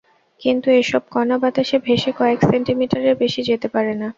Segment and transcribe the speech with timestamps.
[0.41, 4.07] কিন্তু এসব কণা বাতাসে ভেসে কয়েক সেন্টিমিটারের বেশি যেতে পারে না।